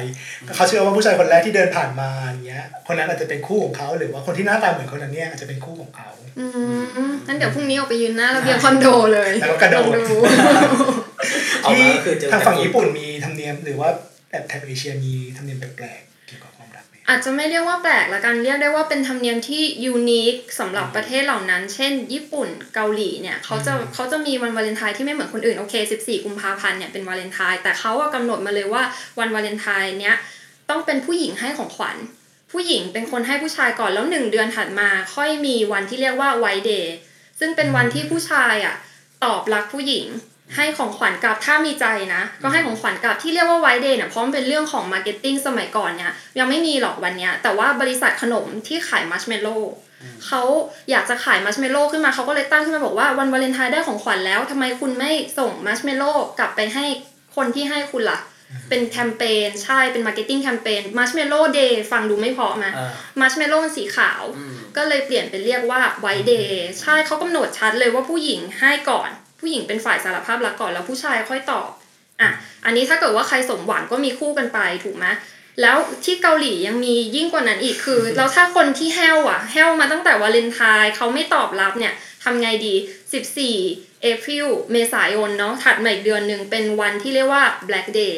[0.56, 6.45] เขาเชื่อว่าผู้ชายคนแรกที่เดินผ่านมาอย่างเงี้ย คนนั้นอาจจะเป็นคู่ของเขาหรือว่าคนที่หน้าตาเหมือนคนนั้นเนี่ยอาจจะเป็นคู่ของเขาอื
[7.10, 10.06] มงั้นเดี๋ยวพรุ่งนี้ออกไปยืนหน้าระเบียงคอนโดเลยแล้วก็กระโดดลอง
[11.62, 13.89] เอาที่มาก็คือเจอทางฝั่งญี่ปุ่นมีธรรมเนียมหรือว่า
[14.32, 16.01] แอบแถบเอเชียมีธรรมเนียมแปลก
[17.10, 28.84] อาจจะไม่เรียกว่าแปลกละกันเรียกได้ว่าเป็นธรรมเนียมที่ unique สำหรับประเทศเหล่านั้น เช่น ญี่ปุ่นเกาหลีเนี่ยเขาจะอืมเขาจะมีวันวาเลนไทน์ที่ไม่เหมือนคนอื่นโอเค 14 กุมภาพันธ์เนี่ยเป็นวาเลนไทน์แต่เขาอะกำหนดมาเลยว่า
[29.20, 30.15] วันวาเลนไทน์เนี้ย
[30.70, 31.98] ต้องเป็นผู้หญิงให้ของขวัญ
[32.52, 36.95] ผู้หญิงเป็นคนให้ผู้ชายก่อนแล้วหนึ่งเดือนถัดมาค่อยมีวันที่เรียกว่า White Day
[37.39, 38.76] ซึ่งเป็นวันที่ผู้ชายอะ
[39.24, 40.06] ตอบรักผู้หญิง
[40.55, 49.57] ให้ของขวัญกลับถ้ามีใจนะ ก็ให้ของขวัญกลับที่เรียกว่า White Day เนี่ยเพราะมันเป็นเรื่องของ marketing สมัยก่อนเนี่ยยังไม่มีหรอกวันเนี้ยแต่ว่าบริษัทขนมที่ขายมัชเมลโล่
[50.25, 50.41] เขา
[50.89, 56.86] อยากจะขายมัชเมลโล่ขึ้นมาเขาก็เลยตั้งขึ้นมาบอกว่าวันวาเลนไทน์ได้ของขวัญแล้วทำไมคุณไม่ส่งมัชเมลโล่กลับไปให้
[57.36, 58.19] คนที่ให้คุณล่ะ
[58.69, 66.49] เป็นแคมเปญใช่เป็น marketing campaign Marshmallow Day ฟังดูไม่เพราะไหมเออ Marshmallow มันสีขาวอืมก็เลยเปลี่ยนเป็นเรียกว่า White Day
[66.81, 71.69] ใช่เขากำหนดชัดเลยว่าผู้หญิงให้ก่อน ผู้หญิงเป็นฝ่ายสารภาพรักก่อนแล้วผู้ชายค่อยตอบ
[72.21, 72.30] อะ
[72.65, 75.06] อันนี้ถ้าเกิดว่าใครสมหวังก็มีคู่กันไปถูกไหม
[75.62, 82.73] แล้วที่เกาหลียังมียิ่งกว่านั้นอีกคือแล้วถ้าคนที่แห้วอะแห้วมาตั้งแต่วาเลนไทน์เขาไม่ตอบรับเนี่ยทำไงดี
[83.38, 88.15] 14 เอพริลเมษายนเนาะถัดมาอีกเดือนหนึ่งเป็นวันที่เรียกว่า Black Day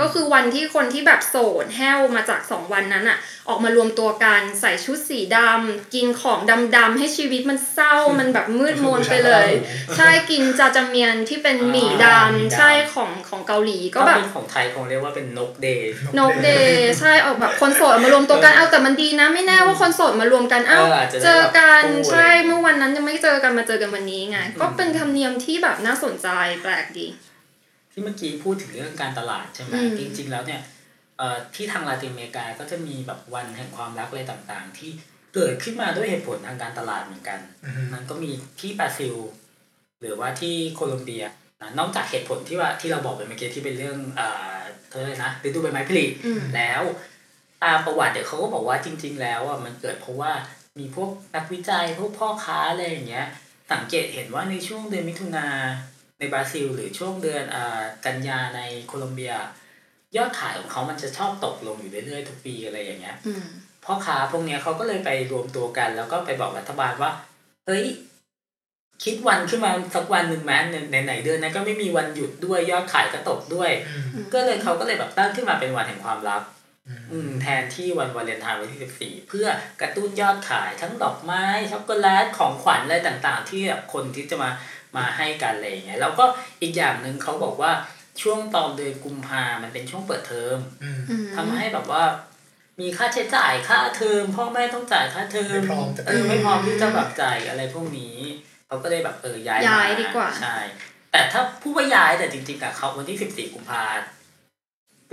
[0.00, 6.38] ก็คือวันที่คนที่แบบโสดแห้วมาจากสองวันนั้นอะออกมารวมตัวกันใส่ชุดสีดำกินของ
[6.76, 9.48] ดำๆให้ชีวิตมันเศร้ามันแบบมืดมนไปเลย
[9.96, 26.28] ใช่กินจาจาเมียนที่เป็นหมี่ดอ่าหมี่ำดำใช่ของของเกาหลีก็ก็แบบเป็นของไทยคงเรียกว่าเป็นนกเดย์นกเดย์ใช่ออกแบบคนโสดมารวมตัวกันเอาแต่มันดีนะ ไม่แน่ว่าคนโสดมารวมกันเอ้าเอออาจจะได้เจอกันแบบคู่ใช่อะไรอย่างเงี้ยเมื่อวันนั้นยังไม่เจอกันมาเจอกันวันนี้ไงก็เป็นธรรมเนียมที่แบบน่าสนใจ
[26.62, 27.06] แปลกดี
[27.92, 30.60] ที่เมื่อกี้พูดถึงเรื่องการตลาดใช่ไหมอืมจริง ๆ แล้วเนี่ย
[31.18, 34.90] เอ่อที่ทางลาตินอเมริกาก็จะมีแบบวันแห่งความรักอะไรต่างๆ ที่
[35.34, 39.14] เกิดขึ้นมาด้วยเหตุผลทางการตลาดเหมือนกันอือฮึมันก็มีที่บราซิล
[40.00, 41.24] หรือว่าที่โคลอมเบีย
[41.62, 44.58] นะนอกจากเหตุผลที่ว่าที่เราบอกไปเมื่อกี้ที่เป็นเรื่องเอ่อ
[44.90, 46.82] เธอเลยนะฤดูใบไม้ผลิอืมแล้ว
[47.64, 50.32] ตามประวัติเดี๋ยวเขาก็บอกว่าจริง ๆ แล้วอะมันเกิดเพราะว่า
[50.78, 53.26] มีพวกนักวิจัยพวกพ่อค้าอะไรอย่างเงี้ย
[53.72, 55.46] สังเกตเห็นว่าในช่วงเดือนมิถุนา
[56.20, 59.34] ในบราซิล หรือช่วงเดือนอ่ากันยาในโคลอมเบีย
[60.16, 63.44] ยอดขายของเขามันจะชอบตกลงอยู่เรื่อยๆทุกปีอะไรอย่างเงี้ยอืม
[63.84, 67.10] พ่อค้าพวกเนี้ยเขาก็เลยไปรวมตัวกัน แล้วก็ไปบอกรัฐบาลว่า
[67.66, 67.84] เฮ้ย
[69.04, 70.58] คิดวันขึ้นมาสักวันหนึ่งแม้
[70.92, 73.70] ในไหนๆเดือนนั้นก็ไม่มีวันหยุดด้วยยอดขายก็ตกด้วย
[74.14, 76.42] อืมก็เลยเขาก็เลยแบบตั้งขึ้นมาเป็นวันแห่งความรัก
[76.88, 79.46] อืมอืมแทนที่วันวาเลนไทน์วันที่สิบสี่เพื่อ
[79.80, 84.50] กระตุ้นยอดขายทั้งดอกไม้ช็อกโกแลตของขวัญอะไรต่างๆ ที่แบบคนที่จะมา
[84.96, 86.24] มาให้กันอะไรอย่างเงี้ยแล้วก็
[86.62, 87.72] อีกอย่างหนึ่งเขาบอกว่า
[88.22, 92.04] ช่วงตอนเดือนกุมภามันเป็นช่วงเปิดเทอมอืมอืมทำให้แบบว่า
[92.80, 98.16] มีค่าใช้จ่ายค่าเทอมพ่อแม่ต้องจ่ายค่าเทอมไม่พร้อมจะเออไม่พร้อมที่จะแบบจ่ายอะไรพวกนี้
[98.66, 100.56] เขาก็เลยแบบเออย้าย ย้ายดีกว่าใช่
[101.12, 103.84] แต่ถ้าผู้ว่าย้ายแต่จริงๆอะเขาวันที่สิบสี่กุมภา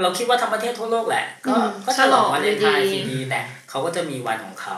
[0.02, 4.78] เราคิดว่าทั้งประเทศทั่วโลกแหละ ก็อืมก็ฉลองวันวาเลนไทน์ฉลองอยู่ดีซีดีแต่เขาก็จะมีวันของเขา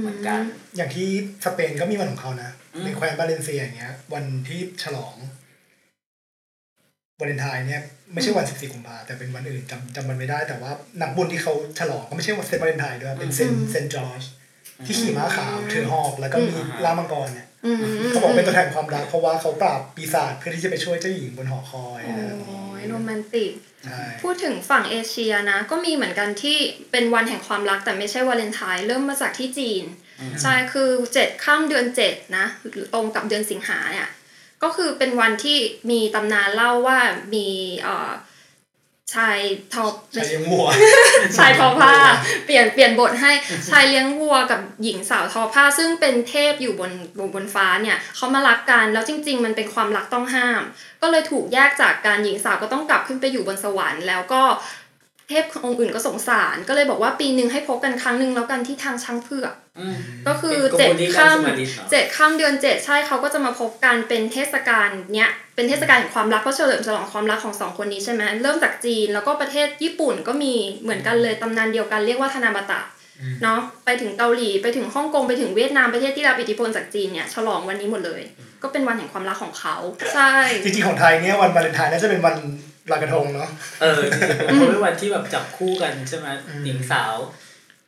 [0.00, 0.40] เหมือนกัน
[0.76, 1.08] อย่างที่
[1.44, 5.16] สเปนก็มีวันของเขานะอืม ในแคว้นบาเลนเซียอย่างเงี้ย วันที่ฉลอง
[7.20, 14.22] วาเลนไทน์เนี่ยไม่ใช่วัน14กุมภาแต่เป็นวันอื่นจำจำมันไม่ได้ แต่ว่านักบุญที่เขาฉลองก็ไม่ใช่วันเซนต์วาเลนไทน์ด้วยเป็นเซนต์อืมเซนต์จอร์จ
[14.86, 17.78] ที่ขี่ม้าขาวถือหอกแล้วก็มีอืมล่ามังกรเนี่ยอืม
[18.10, 23.52] เขาบอกเป็นตัวแทนความรักเพราะว่าเขาปราบปีศาจเพื่อที่จะไปช่วยเจ้าหญิงบนหอคอยโอ้อะไรแบบนี้ยโรแมนติก
[23.86, 26.58] ใช่พูดถึงฝั่งเอเชียนะ ก็มีเหมือนกันที่
[26.92, 30.07] เป็นวันแห่งความรักแต่ไม่ใช่วาเลนไทน์เริ่มมาจากที่จีนอืม
[30.42, 34.08] ใช่คือเจ็ดข้ามเดือนเจ็ดนะหรือตรงกับเดือนสิงหาเนี่ย
[34.62, 35.58] ก็คือเป็นวันที่
[35.90, 36.98] มีตำนานเล่าว่า
[37.34, 37.48] มี
[37.82, 38.10] เอ่อ
[39.14, 39.38] ชาย
[39.72, 40.66] ทอใช้ยังวัว
[41.38, 41.94] ชายทอผ้า
[42.44, 43.32] เปลี่ยนเปลี่ยนบทให้
[43.70, 50.62] ชายเลี้ยงวัวกับหญิงสาวทอผ้า ซึ่งเป็นเทพอยู่บนบนบนฟ้าเนี่ยเขามารักกันแล้วจริง ๆ มันเป็นความรักต้องห้าม
[51.02, 54.42] ก็เลยถูกแยกจากการหญิงสาวก็ต้องกลับขึ้นไปอยู่บนสวรรค์ แล้วก็
[55.28, 59.96] เทพองค์อื่นก็สงสาร ก็เลยบอกว่าปีหนึ่งให้พบกันครั้งหนึ่งแล้วกันที่ทางช้างเผือกอืม
[60.28, 72.80] ก็คือเป็นเจ็ด Community ข้าม Garden Summarit เหรอเจ็ดข้ามเดือนเจ็ดใช่เขาก็จะมาพบกันเป็นเทศกาลเนี้ยเป็นเทศกาลแห่งความรักเพราะเฉลิมฉลองความรักของสองคนนี้ใช่ไหมเริ่มจากจีนแล้วก็ประเทศญี่ปุ่นก็มีเหมือนกันเลยตำนานเดียวกันเรียกว่าธนาบาตะ
[73.20, 78.22] อืมเนาะไปถึงเกาหลีไปถึงฮ่องกงไปถึงเวียดนามประเทศที่รับอิทธิพลจากจีนเนี่ยฉลองวันนี้หมดเลย
[78.62, 79.76] ก็เป็นวันแห่งความรักของเขา
[80.14, 82.36] ใช่ จริงๆของไทยเนี่ยวันวาเลนไทน์น่าจะเป็นวัน
[82.90, 83.48] ลอยกระทงเนาะ
[83.82, 84.00] เออ
[84.44, 87.14] เพราะเป็นวันที่แบบจับคู่กันใช่ไหมอืมหญิงสาว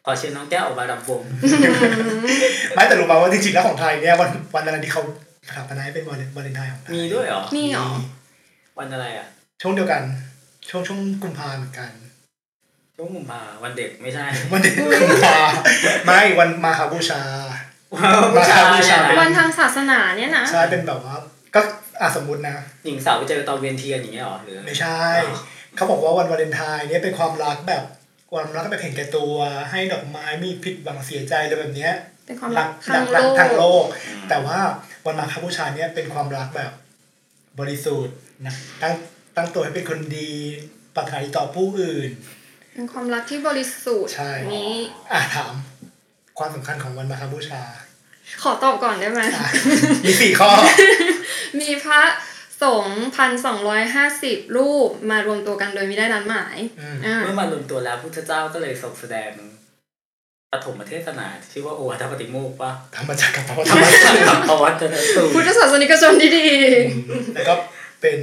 [0.05, 1.23] ขอเชิญน้องแก้วออกมารำวง
[2.75, 5.03] ไม่แต่รู้มาว่าจริงๆแล้วของไทยเนี่ยวันวันอะไรที่เขา
[5.49, 7.89] สถาปนาให้เป็นวันวาเลนไทน์ของไทยมีด้วยเหรอนี่หรอ
[8.79, 9.27] วันอะไรอะ
[9.63, 10.03] ช่วงเดียวกัน
[10.69, 11.91] ช่วงช่วงกุมภาเหมือนกัน
[12.97, 15.37] ช่วงกุมภาวันเด็กไม่ใช่ วันเด็กกุมภา
[16.07, 17.23] ไม่วันมาคาบูชา
[18.35, 21.17] ผู้ชายผู้ชายเนี่ยวันนะทางศาสนาเนี่ยนะใช่เป็นแบบว่า
[21.55, 21.61] ก็
[22.01, 25.01] อะสมมุตินะหญิงสาวไปเจอตอนเวียนเทียนอย่างเงี้ยเหรอหรือไม่ใช่
[25.77, 27.85] เขาบอกว่าวันวาเลนไทน์เนี่ยเป็นความรักแบบ
[28.33, 29.35] ความรักแบบเห็นแก่ตัว
[29.71, 31.95] ให้ดอกไม้มีผิดหวังเสียใจอะไรแบบเนี้ย
[32.27, 33.87] เป็นความรักรัทางรัโลทางโลกก
[34.29, 34.59] แต่ว่า
[35.07, 36.73] วันมาคาบูชาเนี่ยเป็นความรักแบบ
[37.61, 38.95] บริสุทธิ์นะตั้ง
[39.37, 40.31] ตั้งตัวให้เป็นคนดี
[40.95, 42.11] ปรารถนาดีต่อผู้อื่น
[42.75, 44.75] เป็นความรักที่บริสุทธิ์ใช่นี้
[45.13, 45.53] อะถาม
[46.39, 47.63] ความสำคัญของวันมาคาบูชา
[48.43, 49.49] ขอตอบก่อนได้ไหมอะ
[50.05, 50.51] มีสี่ข้อ
[51.61, 52.03] มีพระ
[52.63, 59.31] สงฆ์พันสองร้อยห้าสิบรูปมารวมตัวกันโดยไม่ได้นัดหมายอืมอ่าเมื่อมารวมตัวแล้วพุทธเจ้าก็เลยทรงแสดง
[60.53, 66.49] ปฐมเทศนาชื่อว่าโอวัตปฏิโมกข์ปะธรรมจักรกับพระธรรมจักรกับพวัตนสูตพุทรธศาสนิกชนที่ดี
[67.35, 67.55] แล้วก็
[68.01, 68.21] เป็น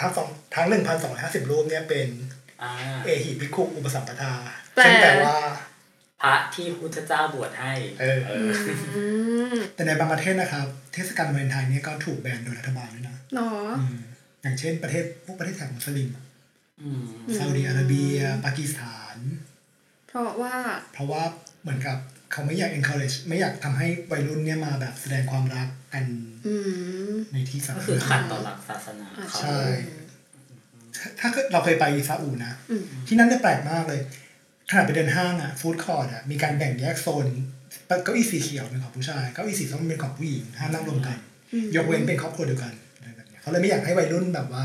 [0.00, 2.08] ทั้งสองทั้งหนึ่งพันสองร้อยห้าสิบรูปเนี่ยเป็น
[2.62, 2.70] อ่า
[3.04, 4.32] เอหิภิกขุอุปสัมปทา
[4.74, 5.36] แปลซึ่งแปลว่า
[6.22, 8.32] พระที่พุทธเจ้าบวชให้เออเอ
[8.96, 9.04] อื
[9.46, 13.96] อมแต่ในบางประเทศนะครับ เทศกาลวาเลนไทน์เนี่ยก็ถูกแบนโดยรัฐบาลด้วยนะเนาะอืม
[14.42, 16.24] อย่างเช่นประเทศพวกประเทศแถบมุสลิมอะ
[16.82, 19.18] อืมซาอุดิอาระเบีย ปากีสถาน
[20.08, 20.54] เพราะว่า
[20.94, 21.22] เพราะว่า
[21.62, 21.98] เหมือนกับ
[22.32, 26.04] เขาไม่อยาก encourage ไม่อยากทำให้วัยรุ่นเนี่ยมาแบบแสดงความรักกัน
[26.46, 26.54] อื
[27.10, 29.60] มในที่สาก็ธารคือณะขัดต่อหลักศาสนาอะเขาใช่
[31.18, 34.00] ถ้าเราเคยไปซาอุนะอืมที่นั่นเนี่ยแปลกมากเลย
[34.70, 37.26] ขนาดไปเดินห้างอะ food court อะมีการแบ่งแยกโซน
[38.04, 41.16] เก้าอี้สีเขียวเป็นของผู้ชายเก้าอี้สีส้มเป็นของผู้หญิงห้ามนั่งรวมกัน
[41.52, 44.64] อืมยกเว้นเป็นครอบครัวเดียวกันอะไรแบบเนี้ยเขาเลยไม่อยากให้วัยรุ่นแบบว่า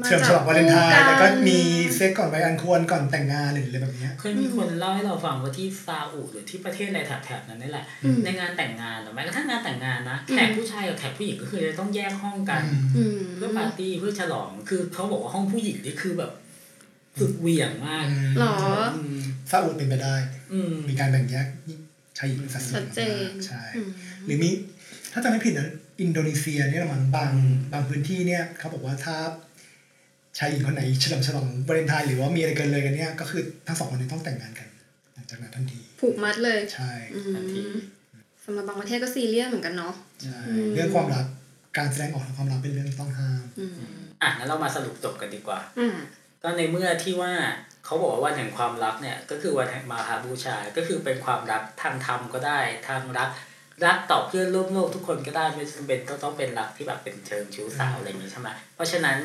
[0.00, 1.58] มาเฉลิมฉลองวาเลนไทน์จับคู่กันแล้วก็มี
[1.94, 12.62] เซ็กก่อนวัยอันควรก่อนแต่งงานหรืออะไรแบบเนี้ยเคยมีคนเล่าให้เราฟังว่าที่ซาอุหรือที่ประเทศในแถบๆนั้นนี่แหละอืมในงานแต่งงานหรือแม้กระทั่งงานแต่งงานนะอืมแขกผู้ชายกับแขกผู้หญิงก็คือจะต้องแยกห้องกัน
[12.96, 16.30] อืมเพื่อปาร์ตี้เพื่อฉลองคือเขาบอกว่าห้องผู้หญิงนี่คือแบบ
[17.18, 18.56] สุดเหวี่ยงมากอืมหรอ
[18.96, 19.18] อืม
[19.50, 20.14] ซาอุเป็นไปได้
[20.52, 21.46] อืมมีการแบ่งแยก
[22.18, 23.88] ชายหญิงเป็นสัดส่วนชัดเจนใช่อืม
[24.26, 24.50] หรือมี
[25.12, 25.68] ถ้าจำไม่ผิดนะ
[26.00, 27.32] อินโดนีเซียเนี่ยมันบาง
[27.72, 29.16] บางพื้นที่เนี่ยเขาบอกว่าถ้า
[30.38, 34.68] ชายหญิงคนไหนเฉลิมฉลองวาเลนไทน์หรือว่ามีอะไรเกินเลยกันเนี่ยก็คือทั้งสองคนนี้ต้องแต่งงานกัน
[35.14, 37.74] หลังจากนั้นทันที ผูกมัดเลยใช่อืมทันที
[38.44, 41.26] สำหรับบางประเทศก็ซีเรียสเหมือนกันเนาะใช่อืมเรื่องความรัก
[41.76, 43.74] การแสดงออกทางความรักเป็นเรื่องต้องห้ามอืม
[44.22, 45.96] อะงั้นเรามาสรุปจบกันดีกว่าอืม
[46.44, 47.32] ก็ในเมื่อที่ว่า
[47.84, 53.30] เขาบอกว่าวันแห่งความรักเนี่ยก็คือวันแห่งมาหาบูชา ก็คือเป็นความรักทางธรรมก็ได้ทางรัก
[53.86, 59.18] รักต่อเพื่อนร่วมโลกทุกคนก็ได้ไม่จำเป็นต้องต้องเป็นรักที่แบบเป็นเชิงชู้สาวอะไรอย่างนี้ใช่ไหมเพราะฉะนั้น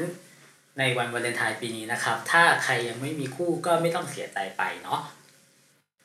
[0.79, 4.99] ในวันวาเลนไทน์ปีนี้นะครับ ถ้าใครยังไม่มีคู่ก็ไม่ต้องเสียใจไปเนาะ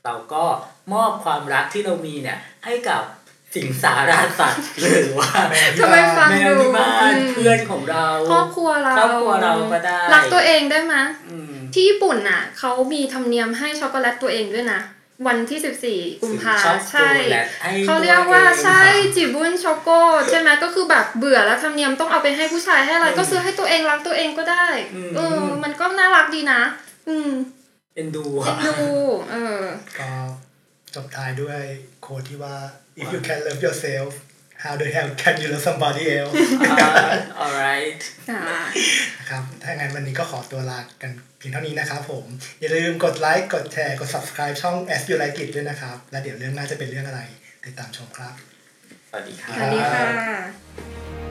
[0.04, 0.44] เราก็
[0.94, 3.02] มอบความรักที่เรามีเนี่ยให้กับ
[3.54, 5.30] สิ่งสาราสัตว์หรือว่า
[5.80, 14.80] ทำไมฟังแมวดูที่บ้านเพื่อนของเราครอบครัวเราครอบครัวเราก็ได้รักตัวเองได้ไหมยอืมที่ญี่ปุ่นน่ะเขามีธรรมเนียมให้ช็อกโกแลตตัวเองด้วยนะ
[15.26, 18.82] วันที่ 14 กุมภาชอบใช่ช็อกโกแลตให้เขาเรียกว่าตัวเองใช่
[19.16, 19.88] 自分チョコ
[20.30, 24.66] ใช่ไหมก็คือแบบเบื่อแล้วธรรมเนียมต้องเอาไปให้ผู้ชายให้อะไรก็ซื้อให้ตัวเองรักตัวเองก็ได้
[25.16, 26.60] เออ มันก็น่ารักดีนะ
[27.08, 27.30] อืม
[27.94, 28.90] เอ็นดูอะเอ็นดู
[29.30, 29.62] เออ
[29.98, 30.10] ก็
[30.94, 31.60] จบท้ายด้วย
[32.02, 32.56] โค้ดที่ว่า
[33.00, 34.12] if you can love yourself
[34.62, 36.34] how the hell can you love somebody else
[36.70, 36.90] อ่า
[37.42, 38.60] alright อ่า
[39.18, 42.24] นะครับ ถ้างั้นวันนี้ก็ขอตัวลากันเพียงเท่านี้นะครับผม
[42.60, 47.20] อย่าลืมกดไลค์ กดแชร์ กด subscribe ช่อง as you like it ด้วยนะครับ และเดี๋ยวเรื่องหน้าจะเป็นเรื่องอะไร
[47.64, 48.34] ติดตามชมครับ
[49.10, 51.23] สวัสดีครัสวัสดีบค่ะ